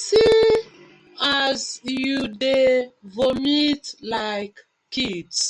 See 0.00 0.48
as 1.38 1.60
yu 2.00 2.18
dey 2.42 2.72
vomit 3.14 3.82
dey 4.10 4.40
kdis. 4.92 5.40